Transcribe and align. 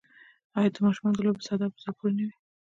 آیا 0.57 0.69
د 0.73 0.77
ماشومانو 0.85 1.23
لوبې 1.25 1.43
ساده 1.47 1.65
او 1.67 1.73
په 1.75 1.79
زړه 1.83 1.91
پورې 1.97 2.13
نه 2.17 2.23
وي؟ 2.27 2.35